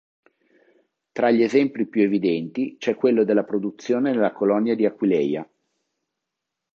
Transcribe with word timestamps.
Tra 1.11 1.29
gli 1.29 1.43
esempi 1.43 1.85
più 1.85 2.01
evidenti 2.01 2.75
c'è 2.79 2.95
quello 2.95 3.23
della 3.23 3.43
produzione 3.43 4.09
nella 4.09 4.31
colonia 4.31 4.73
di 4.73 4.85
Aquileia. 4.87 5.47